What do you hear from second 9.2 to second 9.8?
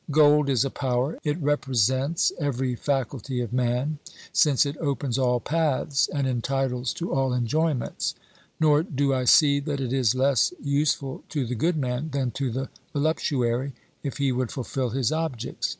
see that